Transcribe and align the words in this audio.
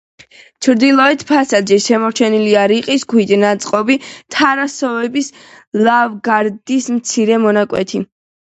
ჩრდილოეთ 0.67 1.25
ფასადზე 1.31 1.77
შემორჩენილია 1.87 2.63
რიყის 2.71 3.05
ქვით 3.13 3.35
ნაწყობი, 3.43 3.99
თაროსებრი 4.37 5.25
ლავგარდნის 5.89 6.93
მცირე 6.97 7.39
მონაკვეთი. 7.47 8.07